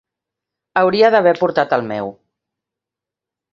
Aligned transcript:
Hauria 0.81 1.11
d'haver 1.17 1.35
portat 1.43 1.77
el 1.79 1.85
meu. 1.93 2.11